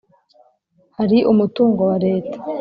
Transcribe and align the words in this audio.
Hari 0.97 1.17
umutungo 1.31 1.81
wa 1.89 1.97
Leta. 2.05 2.37